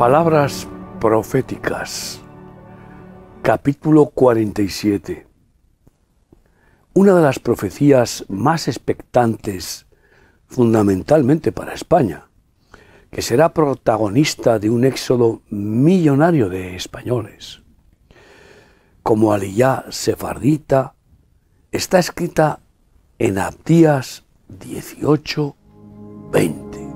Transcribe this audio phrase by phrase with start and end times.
[0.00, 0.66] Palabras
[0.98, 2.22] proféticas,
[3.42, 5.26] capítulo 47.
[6.94, 9.84] Una de las profecías más expectantes,
[10.46, 12.30] fundamentalmente para España,
[13.10, 17.60] que será protagonista de un éxodo millonario de españoles.
[19.02, 20.94] Como Aliyah Sefardita,
[21.72, 22.60] está escrita
[23.18, 25.56] en Abdías 18,
[26.32, 26.89] 20.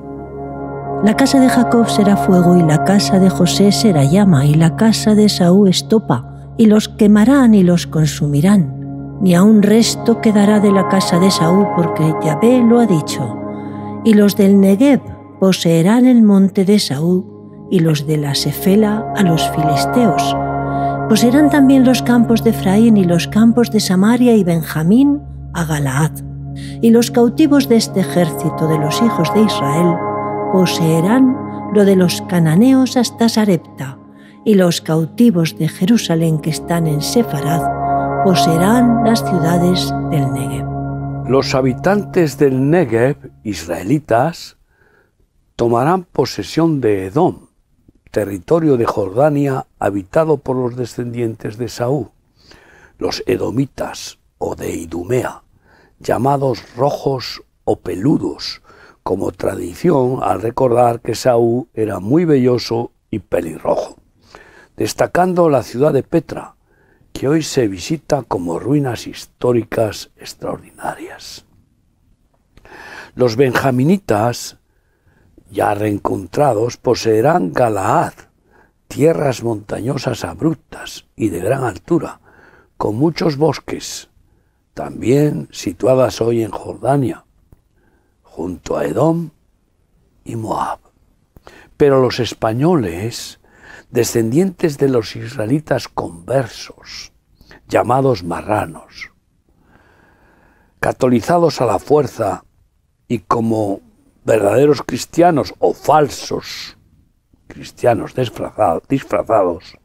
[1.04, 4.75] La casa de Jacob será fuego y la casa de José será llama y la
[4.75, 9.18] casa de Saúl estopa y los quemarán y los consumirán.
[9.21, 13.39] Ni a un resto quedará de la casa de Saúl porque Yahvé lo ha dicho.
[14.03, 15.03] Y los del Negev
[15.40, 17.27] poseerán el monte de Saúl
[17.71, 20.35] y los de la Sefela a los filisteos.
[21.11, 25.21] Poseerán también los campos de Efraín y los campos de Samaria y Benjamín
[25.52, 26.13] a Galaad.
[26.80, 29.96] Y los cautivos de este ejército de los hijos de Israel
[30.54, 31.36] poseerán
[31.72, 33.98] lo de los cananeos hasta Sarepta,
[34.44, 40.64] y los cautivos de Jerusalén que están en Sefarad poseerán las ciudades del Negev.
[41.28, 44.56] Los habitantes del Negev, israelitas,
[45.56, 47.48] tomarán posesión de Edom,
[48.12, 52.12] territorio de Jordania habitado por los descendientes de Saúl,
[52.97, 55.42] los edomitas o de Idumea,
[55.98, 58.62] llamados rojos o peludos,
[59.05, 63.97] como tradición al recordar que Saúl era muy velloso y pelirrojo,
[64.78, 66.56] destacando la ciudad de Petra,
[67.12, 71.44] que hoy se visita como ruinas históricas extraordinarias.
[73.14, 74.56] Los benjaminitas,
[75.50, 78.14] ya reencontrados, poseerán Galaad,
[78.88, 82.20] tierras montañosas abruptas y de gran altura,
[82.78, 84.08] con muchos bosques,
[84.72, 87.25] también situadas hoy en Jordania,
[88.34, 89.30] junto a Edom
[90.24, 90.80] y Moab.
[91.77, 93.38] Pero los españoles,
[93.91, 97.12] descendientes de los israelitas conversos,
[97.69, 99.12] llamados marranos,
[100.81, 102.44] catolizados a la fuerza
[103.06, 103.81] y como
[104.25, 106.76] verdaderos cristianos o falsos
[107.47, 109.78] cristianos disfrazados,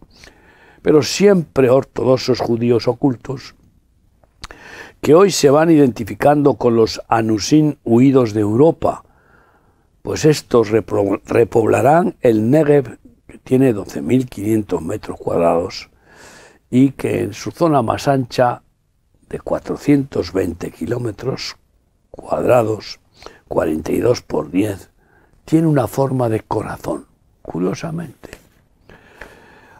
[0.81, 3.53] pero siempre ortodoxos judíos ocultos,
[5.02, 9.04] que hoy se van identificando con los anusín huidos de Europa,
[10.02, 15.90] pues estos repoblarán el Negev, que tiene 12.500 metros cuadrados,
[16.70, 18.64] y que en su zona más ancha,
[19.30, 21.56] de 420 kilómetros
[22.10, 23.00] cuadrados,
[23.48, 24.90] 42 por 10,
[25.46, 27.06] tiene una forma de corazón,
[27.42, 28.31] curiosamente.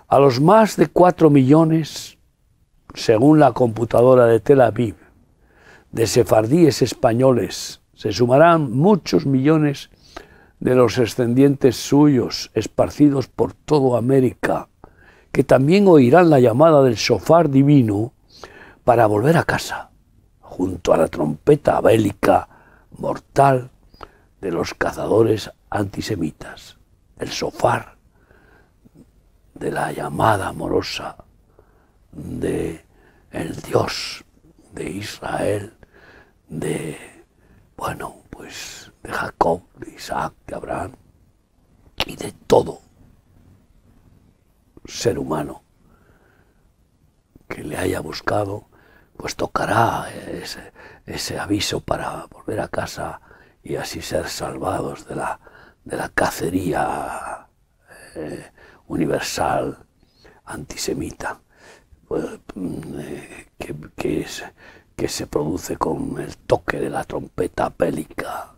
[0.07, 2.18] A los más de 4 millones,
[2.94, 4.96] según la computadora de Tel Aviv,
[5.91, 7.81] de sefardíes españoles.
[7.94, 9.89] Se sumarán muchos millones
[10.59, 14.67] de los descendientes suyos esparcidos por toda América,
[15.31, 18.13] que también oirán la llamada del sofar divino
[18.83, 19.91] para volver a casa,
[20.41, 22.47] junto a la trompeta bélica
[22.97, 23.69] mortal
[24.41, 26.77] de los cazadores antisemitas,
[27.17, 27.97] el sofar
[29.53, 31.17] de la llamada amorosa
[32.11, 32.83] de
[33.31, 34.25] el Dios
[34.73, 35.73] de Israel
[36.49, 36.97] de,
[37.77, 40.93] bueno, pues de Jacob, de Isaac, de Abraham
[42.05, 42.81] y de todo
[44.85, 45.63] ser humano
[47.47, 48.67] que le haya buscado,
[49.17, 50.71] pues tocará ese,
[51.05, 53.21] ese aviso para volver a casa
[53.63, 55.39] y así ser salvados de la,
[55.83, 57.47] de la cacería
[58.15, 58.51] eh,
[58.88, 59.85] universal
[60.45, 61.41] antisemita,
[62.07, 64.43] pues, mm, eh, que, que es
[64.99, 68.51] que se produce con el toque de la trompeta bélica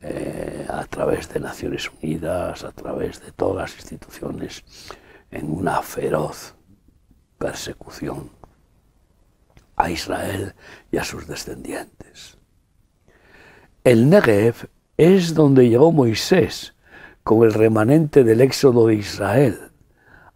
[0.00, 4.64] eh, a través de Naciones Unidas, a través de todas las instituciones,
[5.30, 6.54] en una feroz
[7.36, 8.30] persecución
[9.76, 10.54] a Israel
[10.90, 12.38] y a sus descendientes.
[13.84, 16.74] El Negev es donde llegó Moisés
[17.22, 19.58] con el remanente del éxodo de Israel,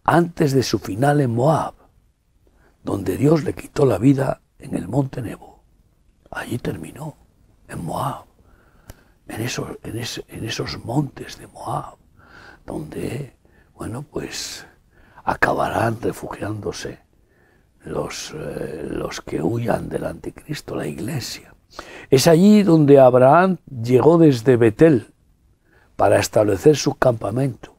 [0.03, 1.73] antes de su final en Moab,
[2.83, 5.63] donde Dios le quitó la vida en el monte Nebo.
[6.31, 7.15] Allí terminó,
[7.67, 8.25] en Moab,
[9.27, 11.97] en esos, en, esos montes de Moab,
[12.65, 13.33] donde,
[13.75, 14.65] bueno, pues
[15.23, 16.99] acabarán refugiándose
[17.83, 21.53] los, eh, los que huyan del anticristo, la iglesia.
[22.09, 25.13] Es allí donde Abraham llegó desde Betel
[25.95, 27.75] para establecer su campamento.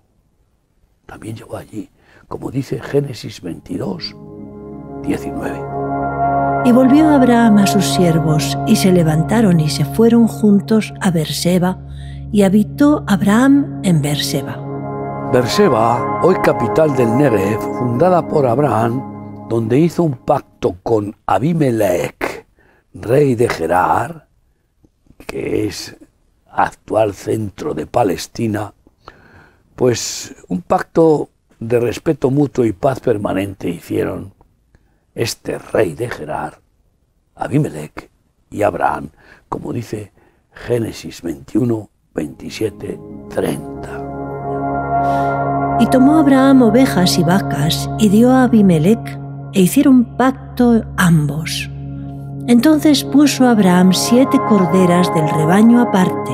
[1.06, 1.90] También llegó allí,
[2.26, 4.14] como dice Génesis 22,
[5.02, 5.77] 19.
[6.64, 11.78] Y volvió Abraham a sus siervos, y se levantaron y se fueron juntos a Berseba,
[12.32, 14.58] y habitó Abraham en Berseba.
[15.32, 22.46] Berseba, hoy capital del Negev, fundada por Abraham, donde hizo un pacto con Abimelech,
[22.92, 24.28] rey de Gerar,
[25.26, 25.96] que es
[26.50, 28.74] actual centro de Palestina,
[29.74, 31.28] pues un pacto
[31.60, 34.32] de respeto mutuo y paz permanente hicieron
[35.18, 36.60] este rey de Gerar,
[37.34, 38.08] Abimelech
[38.50, 39.10] y Abraham,
[39.48, 40.12] como dice
[40.52, 45.76] Génesis 21, 27, 30.
[45.80, 49.18] Y tomó Abraham ovejas y vacas y dio a Abimelech
[49.54, 51.68] e hicieron pacto ambos.
[52.46, 56.30] Entonces puso Abraham siete corderas del rebaño aparte.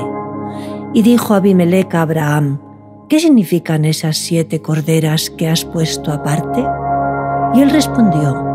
[0.93, 2.61] Y dijo Abimelech a Abraham,
[3.09, 6.63] ¿qué significan esas siete corderas que has puesto aparte?
[7.55, 8.54] Y él respondió,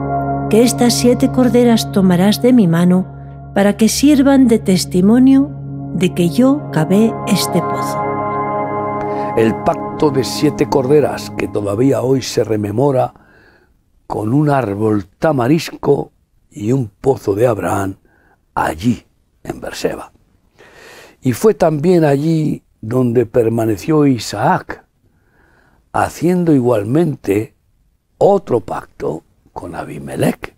[0.50, 3.06] que estas siete corderas tomarás de mi mano
[3.54, 5.48] para que sirvan de testimonio
[5.94, 8.02] de que yo cavé este pozo.
[9.36, 13.14] El pacto de siete corderas que todavía hoy se rememora
[14.08, 16.10] con un árbol tamarisco
[16.50, 17.98] y un pozo de Abraham
[18.52, 19.06] allí
[19.44, 20.12] en Berseba.
[21.22, 24.84] Y fue también allí donde permaneció Isaac,
[25.92, 27.54] haciendo igualmente
[28.18, 29.22] otro pacto
[29.60, 30.56] con Abimelech,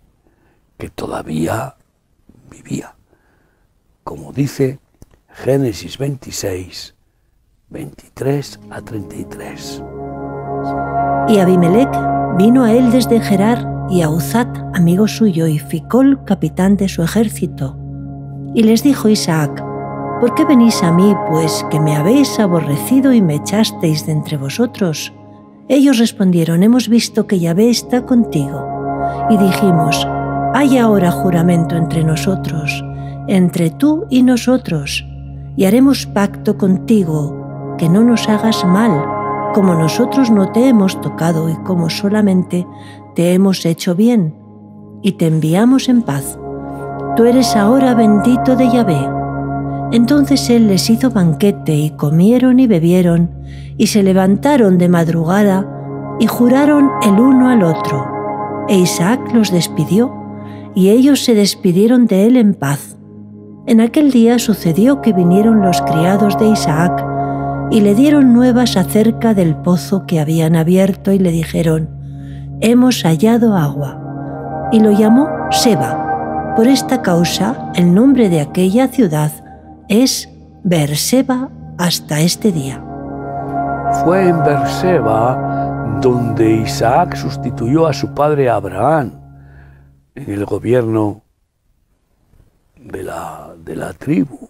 [0.77, 1.75] que todavía
[2.49, 2.95] vivía,
[4.05, 4.79] como dice
[5.27, 6.95] Génesis 26,
[7.69, 9.83] 23 a 33.
[11.27, 11.89] Y Abimelech
[12.37, 17.03] vino a él desde Gerar y a Uzat, amigo suyo, y Ficol, capitán de su
[17.03, 17.77] ejército.
[18.55, 19.61] Y les dijo Isaac,
[20.21, 24.37] ¿por qué venís a mí, pues que me habéis aborrecido y me echasteis de entre
[24.37, 25.11] vosotros?
[25.67, 28.72] Ellos respondieron, hemos visto que Yahvé está contigo.
[29.29, 30.07] Y dijimos,
[30.53, 32.83] hay ahora juramento entre nosotros,
[33.27, 35.05] entre tú y nosotros,
[35.55, 39.03] y haremos pacto contigo, que no nos hagas mal,
[39.53, 42.67] como nosotros no te hemos tocado y como solamente
[43.15, 44.35] te hemos hecho bien,
[45.01, 46.37] y te enviamos en paz.
[47.15, 49.09] Tú eres ahora bendito de Yahvé.
[49.91, 53.29] Entonces él les hizo banquete y comieron y bebieron,
[53.77, 55.67] y se levantaron de madrugada
[56.19, 58.12] y juraron el uno al otro.
[58.67, 60.13] E Isaac los despidió,
[60.75, 62.97] y ellos se despidieron de él en paz.
[63.65, 67.05] En aquel día sucedió que vinieron los criados de Isaac,
[67.71, 71.89] y le dieron nuevas acerca del pozo que habían abierto y le dijeron,
[72.61, 74.69] hemos hallado agua.
[74.71, 76.53] Y lo llamó Seba.
[76.55, 79.31] Por esta causa, el nombre de aquella ciudad
[79.87, 80.29] es
[80.63, 82.83] Berseba hasta este día.
[84.03, 85.52] Fue en Berseba
[86.01, 89.11] donde Isaac sustituyó a su padre Abraham
[90.15, 91.23] en el gobierno
[92.75, 94.49] de la, de la tribu,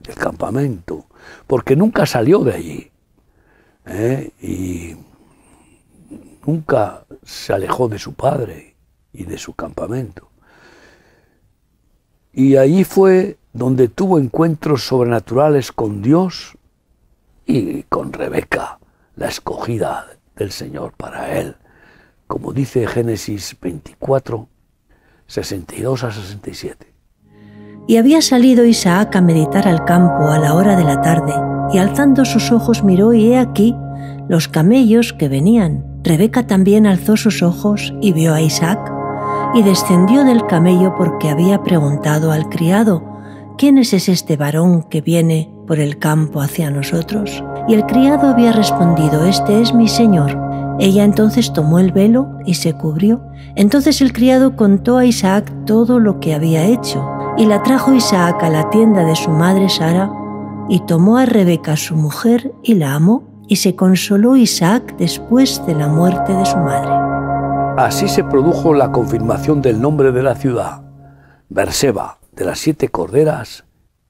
[0.00, 1.06] del campamento,
[1.46, 2.90] porque nunca salió de allí.
[3.86, 4.30] ¿eh?
[4.40, 4.96] Y
[6.46, 8.76] nunca se alejó de su padre
[9.12, 10.28] y de su campamento.
[12.32, 16.56] Y allí fue donde tuvo encuentros sobrenaturales con Dios
[17.46, 18.78] y con Rebeca,
[19.16, 21.56] la escogida del Señor para él,
[22.26, 24.48] como dice Génesis 24,
[25.26, 26.92] 62 a 67.
[27.86, 31.34] Y había salido Isaac a meditar al campo a la hora de la tarde,
[31.72, 33.74] y alzando sus ojos miró y he aquí
[34.28, 35.84] los camellos que venían.
[36.04, 38.92] Rebeca también alzó sus ojos y vio a Isaac,
[39.54, 43.02] y descendió del camello porque había preguntado al criado,
[43.58, 47.42] ¿quién es este varón que viene por el campo hacia nosotros?
[47.68, 50.38] Y el criado había respondido, este es mi señor.
[50.78, 53.22] Ella entonces tomó el velo y se cubrió.
[53.54, 58.42] Entonces el criado contó a Isaac todo lo que había hecho, y la trajo Isaac
[58.42, 60.10] a la tienda de su madre Sara,
[60.68, 65.74] y tomó a Rebeca su mujer y la amó y se consoló Isaac después de
[65.74, 66.90] la muerte de su madre.
[67.76, 70.82] Así se produjo la confirmación del nombre de la ciudad,
[71.48, 73.64] Berseba, de las siete corderas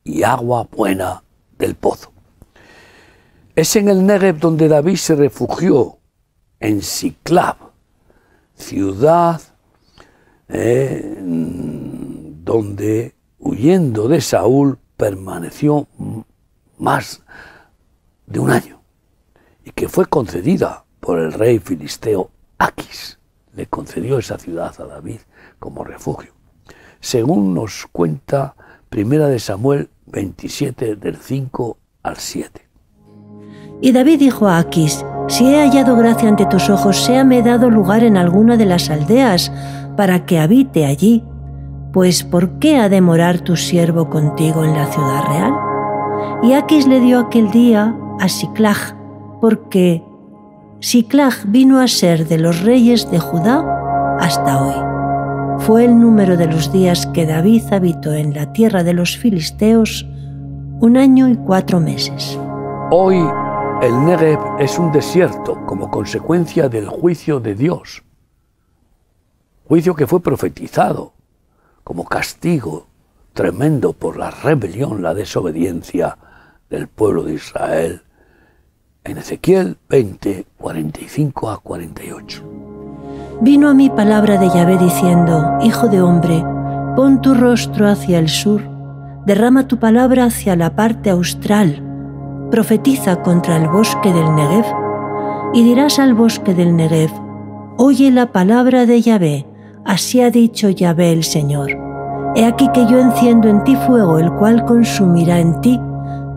[0.04, 1.25] y agua buena
[1.59, 2.12] del pozo.
[3.54, 5.99] Es en el Negev donde David se refugió,
[6.59, 7.56] en Siclab,
[8.54, 9.42] ciudad
[10.49, 15.87] eh, donde, huyendo de Saúl, permaneció
[16.78, 17.23] más
[18.26, 18.80] de un año
[19.64, 23.18] y que fue concedida por el rey filisteo Aquis.
[23.54, 25.21] Le concedió esa ciudad a David
[25.59, 26.32] como refugio.
[27.00, 28.54] Según nos cuenta
[28.88, 32.72] Primera de Samuel 27 del 5 al 7.
[33.82, 38.04] Y David dijo a Aquis, si he hallado gracia ante tus ojos, séame dado lugar
[38.04, 39.52] en alguna de las aldeas
[39.96, 41.24] para que habite allí,
[41.92, 45.52] pues ¿por qué ha de morar tu siervo contigo en la ciudad real?
[46.44, 48.96] Y Aquis le dio aquel día a Siclag,
[49.40, 50.04] porque
[50.78, 55.58] Siclag vino a ser de los reyes de Judá hasta hoy.
[55.58, 60.06] Fue el número de los días que David habitó en la tierra de los filisteos
[60.80, 62.38] un año y cuatro meses.
[62.90, 63.24] Hoy
[63.82, 68.04] el Negev es un desierto como consecuencia del juicio de Dios.
[69.66, 71.14] Juicio que fue profetizado
[71.82, 72.86] como castigo
[73.32, 76.16] tremendo por la rebelión, la desobediencia
[76.70, 78.02] del pueblo de Israel.
[79.02, 82.44] En Ezequiel 20, 45 a 48.
[83.40, 86.44] Vino a mí palabra de Yahvé diciendo, Hijo de hombre,
[86.94, 88.62] pon tu rostro hacia el sur,
[89.26, 91.91] derrama tu palabra hacia la parte austral,
[92.52, 94.66] profetiza contra el bosque del Negev,
[95.54, 97.11] y dirás al bosque del Negev,
[97.78, 99.47] Oye la palabra de Yahvé,
[99.87, 101.71] así ha dicho Yahvé el Señor.
[102.37, 105.80] He aquí que yo enciendo en ti fuego, el cual consumirá en ti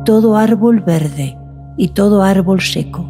[0.05, 1.37] todo árbol verde
[1.75, 3.05] y todo árbol seco.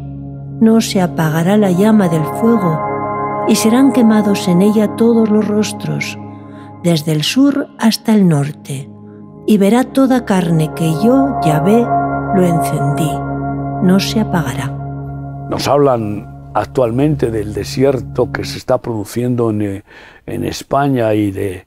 [0.60, 2.80] No se apagará la llama del fuego,
[3.46, 6.18] y serán quemados en ella todos los rostros,
[6.82, 8.90] desde el sur hasta el norte,
[9.46, 11.86] y verá toda carne que yo, Yahvé,
[12.36, 13.10] lo encendí.
[13.82, 14.68] No se apagará.
[15.48, 19.82] Nos hablan actualmente del desierto que se está produciendo en, eh,
[20.26, 21.64] España y de,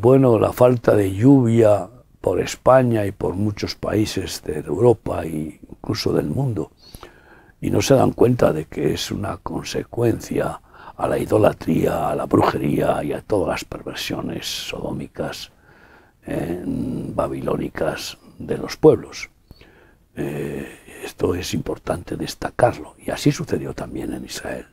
[0.00, 1.88] bueno, la falta de lluvia
[2.20, 6.72] por España y por muchos países de Europa e incluso del mundo.
[7.60, 10.60] Y no se dan cuenta de que es una consecuencia
[10.96, 15.50] a la idolatría, a la brujería y a todas las perversiones sodómicas,
[17.14, 19.28] babilónicas de los pueblos.
[20.16, 20.68] Eh,
[21.04, 24.66] esto es importante destacarlo y así sucedió también en Israel.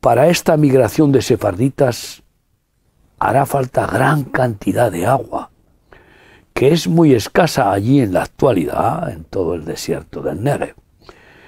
[0.00, 2.22] Para esta migración de sefarditas
[3.18, 5.50] hará falta gran cantidad de agua,
[6.52, 10.74] que es muy escasa allí en la actualidad, en todo el desierto del Negev.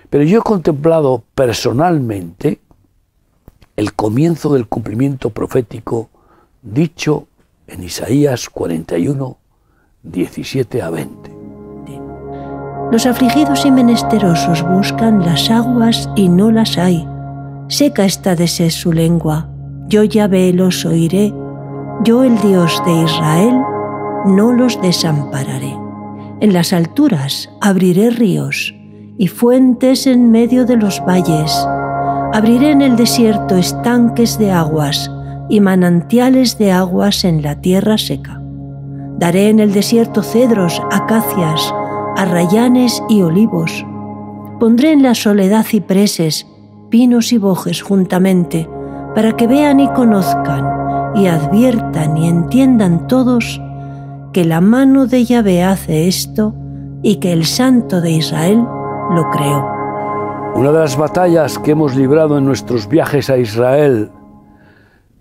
[0.09, 2.61] Pero yo he contemplado personalmente
[3.75, 6.11] el comienzo del cumplimiento profético
[6.63, 7.27] dicho
[7.67, 9.37] en Isaías 41,
[10.05, 11.34] 17 a 20.
[12.95, 17.05] Los afligidos y menesterosos buscan las aguas y no las hay.
[17.67, 19.49] Seca está de sed su lengua.
[19.89, 21.35] Yo ya los oiré
[22.05, 23.61] yo el Dios de Israel
[24.27, 25.77] no los desampararé.
[26.41, 28.73] En las alturas abriré ríos
[29.19, 31.53] y fuentes en medio de los valles.
[32.33, 35.11] Abriré en el desierto estanques de aguas
[35.49, 38.41] y manantiales de aguas en la tierra seca.
[39.19, 41.75] Daré en el desierto cedros, acacias,
[42.17, 43.85] arrayanes y olivos.
[44.61, 46.47] Pondré en la soledad cipreses,
[46.91, 48.69] pinos y bojes juntamente,
[49.15, 53.61] para que vean y conozcan y adviertan y entiendan todos
[54.33, 56.55] que la mano de Yahvé hace esto
[57.03, 58.65] y que el Santo de Israel
[59.11, 59.65] lo creó.
[60.57, 64.11] Una de las batallas que hemos librado en nuestros viajes a Israel,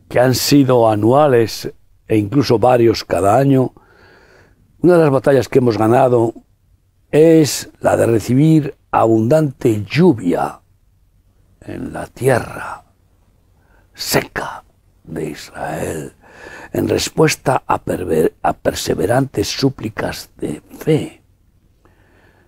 [0.10, 1.72] que han sido anuales
[2.08, 3.74] e incluso varios cada año,
[4.82, 6.34] una de las batallas que hemos ganado
[7.14, 10.62] es la de recibir abundante lluvia
[11.62, 12.86] en la tierra
[13.94, 14.64] seca
[15.04, 16.14] de Israel,
[16.72, 17.78] en respuesta a,
[18.54, 21.22] perseverantes súplicas de fe,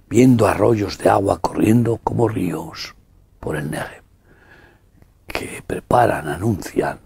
[0.09, 2.95] viendo arroyos de agua corriendo como ríos
[3.39, 4.01] por el Negev,
[5.27, 6.97] que preparan, anuncian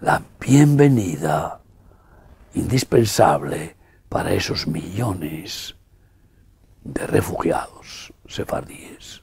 [0.00, 1.62] la bienvenida
[2.54, 3.74] indispensable
[4.08, 5.74] para esos millones
[6.84, 9.22] de refugiados sefardíes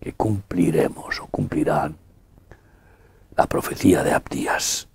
[0.00, 1.96] que cumpliremos o cumplirán
[3.36, 4.88] la profecía de Abdías.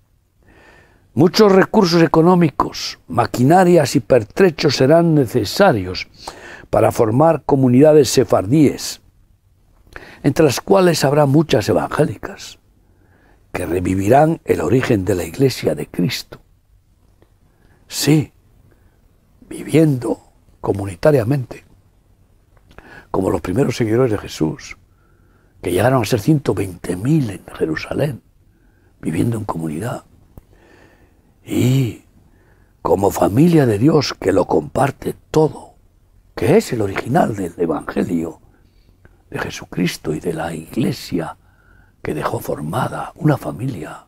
[1.13, 6.07] Muchos recursos económicos, maquinarias y pertrechos serán necesarios
[6.69, 9.01] para formar comunidades sefardíes,
[10.24, 12.59] entre las cuales habrá muchas evangélicas,
[13.51, 16.39] que revivirán el origen de la iglesia de Cristo.
[17.88, 18.31] Sí,
[19.50, 20.21] viviendo
[20.62, 21.65] comunitariamente,
[23.11, 24.77] como los primeros seguidores de Jesús,
[25.61, 28.21] que llegaron a ser 120.000 en Jerusalén
[29.01, 30.03] viviendo en comunidad.
[31.43, 32.03] Y
[32.81, 35.75] como familia de Dios que lo comparte todo,
[36.35, 38.39] que es el original del Evangelio
[39.29, 41.37] de Jesucristo y de la iglesia
[42.01, 44.07] que dejó formada una familia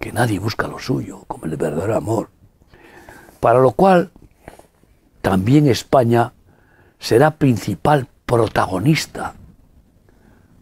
[0.00, 2.30] que nadie busca lo suyo como el verdadero amor,
[3.40, 4.10] para lo cual
[5.22, 6.32] también España
[7.04, 9.34] será principal protagonista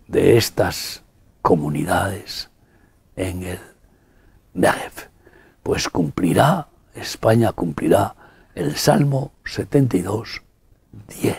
[0.08, 1.04] de estas
[1.40, 2.50] comunidades
[3.14, 3.60] en el
[4.52, 5.08] Negev,
[5.62, 8.16] pues cumplirá, España cumplirá
[8.56, 10.42] el Salmo 72,
[11.22, 11.36] 10.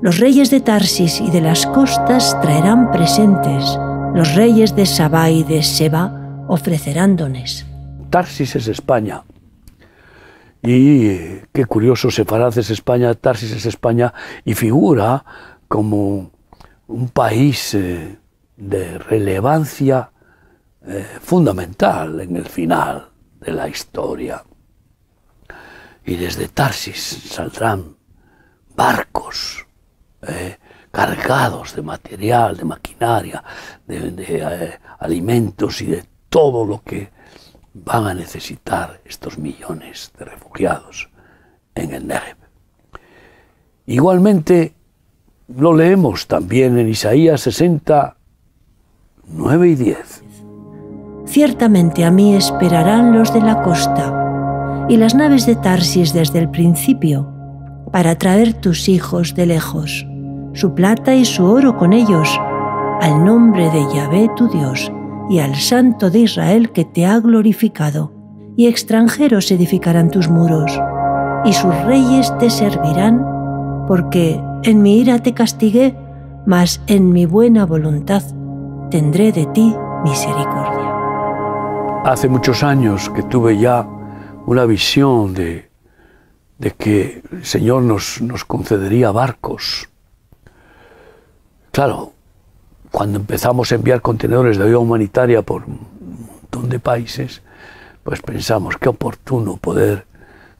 [0.00, 3.78] Los reyes de Tarsis y de las costas traerán presentes.
[4.14, 7.66] Los reyes de Sabá y de Seba ofrecerán dones.
[8.08, 9.22] Tarsis es España.
[10.66, 14.14] Y qué curioso, Sefarad es España, Tarsis es España
[14.46, 15.22] y figura
[15.68, 16.30] como
[16.86, 18.18] un país eh,
[18.56, 20.10] de relevancia
[20.86, 24.42] eh, fundamental en el final de la historia.
[26.06, 27.96] Y desde Tarsis saldrán
[28.74, 29.66] barcos
[30.26, 30.56] eh,
[30.90, 33.44] cargados de material, de maquinaria,
[33.86, 37.12] de, alimentos y de todo lo que
[37.74, 41.10] van a necesitar estos millones de refugiados
[41.74, 42.36] en el Negev.
[43.86, 44.74] Igualmente,
[45.48, 48.16] lo leemos también en Isaías 60,
[49.26, 50.24] 9 y 10.
[51.26, 56.50] Ciertamente a mí esperarán los de la costa y las naves de Tarsis desde el
[56.50, 57.28] principio,
[57.90, 60.06] para traer tus hijos de lejos,
[60.52, 62.28] su plata y su oro con ellos,
[63.00, 64.90] al nombre de Yahvé tu Dios
[65.28, 68.12] y al Santo de Israel que te ha glorificado,
[68.56, 70.80] y extranjeros edificarán tus muros,
[71.44, 73.24] y sus reyes te servirán,
[73.88, 75.96] porque en mi ira te castigué,
[76.46, 78.22] mas en mi buena voluntad
[78.90, 80.92] tendré de ti misericordia.
[82.04, 83.86] Hace muchos años que tuve ya
[84.46, 85.70] una visión de,
[86.58, 89.88] de que el Señor nos, nos concedería barcos.
[91.70, 92.13] Claro,
[92.94, 95.80] cuando empezamos a enviar contenedores de ayuda humanitaria por un
[96.30, 97.42] montón de países,
[98.04, 100.06] pues pensamos qué oportuno poder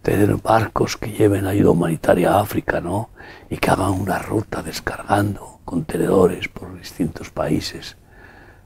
[0.03, 3.11] tener barcos que lleven ayuda humanitaria a África, ¿no?
[3.49, 7.97] Y que hagan una ruta descargando contenedores por distintos países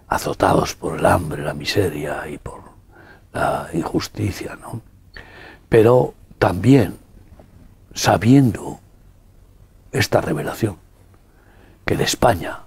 [0.09, 2.63] azotados por el hambre, la miseria y por
[3.35, 4.81] la injusticia, ¿no?
[5.69, 6.97] Pero también
[7.93, 8.81] sabiendo
[9.93, 10.79] esta revelación,
[11.85, 12.61] que de España,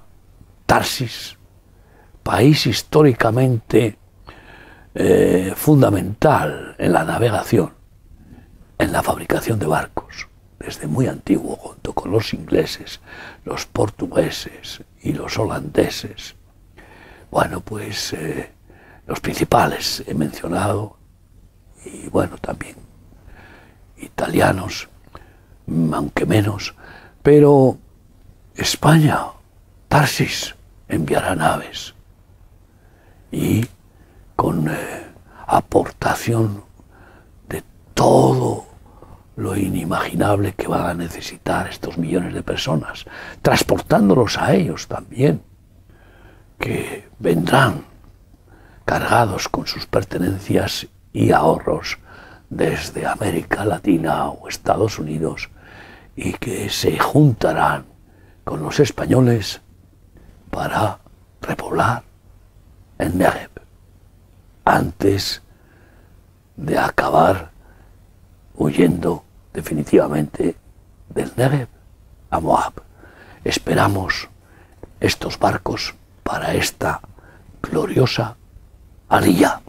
[0.72, 1.38] Tarsis,
[2.24, 3.98] país históricamente
[4.96, 7.74] eh, fundamental en la navegación,
[8.78, 10.30] en la fabricación de barcos,
[10.60, 13.02] desde muy antiguo, junto con los ingleses,
[13.44, 16.38] los portugueses y los holandeses,
[17.30, 18.54] bueno, pues eh,
[19.08, 20.96] los principales he mencionado,
[21.84, 22.78] y bueno, también
[23.98, 24.88] italianos,
[25.68, 26.76] aunque menos,
[27.22, 27.78] pero
[28.56, 29.26] España,
[29.90, 30.56] Tarsis,
[30.92, 31.96] enviará naves
[33.32, 33.66] y
[34.36, 35.06] con eh,
[35.48, 36.64] aportación
[37.48, 38.66] de todo
[39.38, 43.06] lo inimaginable que van a necesitar estos millones de personas,
[43.42, 45.42] transportándolos a ellos también
[46.60, 47.86] que vendrán
[48.86, 51.98] cargados con sus pertenencias y ahorros
[52.50, 55.50] desde América Latina o Estados Unidos
[56.16, 57.86] y que se juntarán
[58.44, 59.62] con los españoles
[60.52, 61.00] para
[61.42, 62.04] repoblar
[63.00, 63.50] el Negev
[64.64, 65.42] antes
[66.56, 67.50] de acabar
[68.56, 70.56] huyendo definitivamente
[71.10, 71.68] del Negev
[72.30, 72.74] a Moab.
[73.44, 74.30] Esperamos
[75.00, 77.02] estos barcos para esta
[77.62, 78.38] gloriosa
[79.10, 79.62] aliyah.